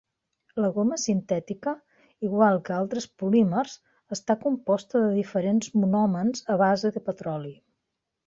La 0.63 0.69
goma 0.75 0.95
sintètica, 1.01 1.73
igual 2.27 2.55
que 2.69 2.73
altres 2.77 3.05
polímers, 3.23 3.75
està 4.17 4.37
composta 4.47 5.01
de 5.05 5.13
diferents 5.19 5.71
monòmers 5.83 6.45
a 6.55 6.59
base 6.65 6.95
de 6.97 7.05
petroli. 7.11 7.55